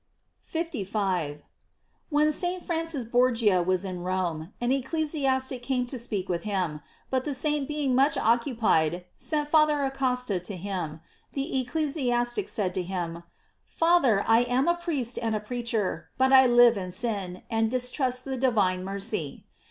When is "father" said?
9.49-9.83, 13.63-14.23